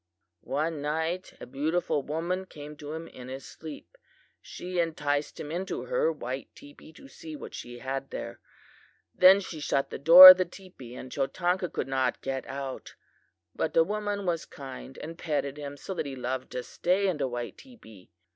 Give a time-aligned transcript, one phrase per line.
[0.39, 3.99] "One night a beautiful woman came to him in his sleep.
[4.41, 8.39] She enticed him into her white teepee to see what she had there.
[9.13, 12.95] Then she shut the door of the teepee and Chotanka could not get out.
[13.53, 17.17] But the woman was kind and petted him so that he loved to stay in
[17.17, 18.09] the white teepee.